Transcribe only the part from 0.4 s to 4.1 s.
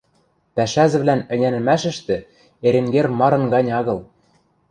Пӓшӓзӹвлӓн ӹнянӹмӓшӹштӹ Эренгер марын гань агыл.